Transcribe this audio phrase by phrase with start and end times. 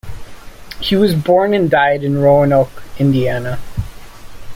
[0.79, 3.59] He was born and died in Roanoke, Indiana.